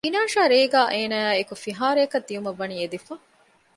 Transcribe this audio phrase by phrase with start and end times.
[0.05, 3.13] އިނާޝާ ރޭގައި އޭނައާއި އެކު ފިހާރަޔަކަށް ދިއުމަށްވަނީ އެދިފަ